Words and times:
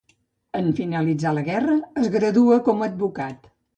En 0.59 0.69
finalitzar 0.77 1.33
la 1.39 1.43
guerra, 1.49 1.75
es 2.05 2.09
gradua 2.17 2.59
com 2.69 2.83
a 2.83 2.89
advocat. 2.93 3.51